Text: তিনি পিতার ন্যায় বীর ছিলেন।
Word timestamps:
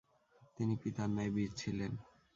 তিনি 0.57 0.73
পিতার 0.81 1.09
ন্যায় 1.15 1.31
বীর 1.35 1.51
ছিলেন। 1.59 1.91